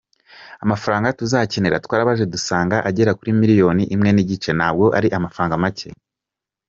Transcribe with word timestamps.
Amafaranga 0.63 1.15
tuzakenera 1.19 1.81
twarabaze 1.85 2.23
dusanga 2.33 2.75
agera 2.89 3.15
kuri 3.17 3.31
miliyari 3.39 3.83
imwe 3.95 4.09
n’igice; 4.13 4.49
ntabwo 4.57 4.85
ari 4.97 5.07
amafaranga 5.17 5.61
make. 5.63 5.89